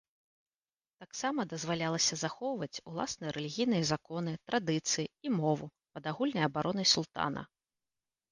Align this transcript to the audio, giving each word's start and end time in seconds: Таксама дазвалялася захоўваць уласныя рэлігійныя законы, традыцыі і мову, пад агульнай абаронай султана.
Таксама 1.01 1.43
дазвалялася 1.53 2.15
захоўваць 2.23 2.81
уласныя 2.93 3.31
рэлігійныя 3.37 3.83
законы, 3.91 4.31
традыцыі 4.51 5.05
і 5.29 5.33
мову, 5.41 5.65
пад 5.99 6.03
агульнай 6.13 6.43
абаронай 6.49 6.87
султана. 6.95 7.41